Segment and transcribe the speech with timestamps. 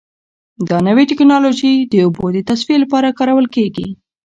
[0.69, 3.87] دا نوې ټیکنالوژي د اوبو د تصفیې لپاره کارول کیږي.